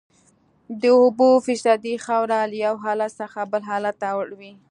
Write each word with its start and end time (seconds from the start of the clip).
د 0.81 0.83
اوبو 1.01 1.29
فیصدي 1.45 1.95
خاوره 2.05 2.39
له 2.51 2.55
یو 2.65 2.75
حالت 2.83 3.11
څخه 3.21 3.39
بل 3.51 3.61
حالت 3.69 3.95
ته 4.01 4.07
اړوي 4.21 4.53